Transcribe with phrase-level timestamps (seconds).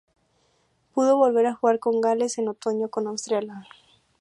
[0.95, 3.67] Pudo volver a jugar con Gales en otoño con Australia.